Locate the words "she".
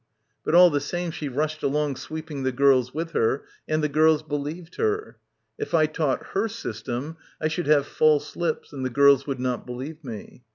1.11-1.29